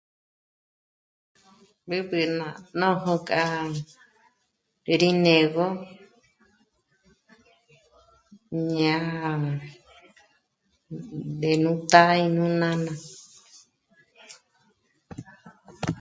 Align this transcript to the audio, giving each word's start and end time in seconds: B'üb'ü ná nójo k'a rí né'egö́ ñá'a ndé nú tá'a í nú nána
B'üb'ü 1.87 2.19
ná 2.37 2.47
nójo 2.79 3.15
k'a 3.27 3.43
rí 4.99 5.09
né'egö́ 5.23 5.69
ñá'a 8.75 9.31
ndé 11.33 11.51
nú 11.63 11.71
tá'a 11.91 12.13
í 12.25 12.27
nú 12.35 12.43
nána 12.59 12.93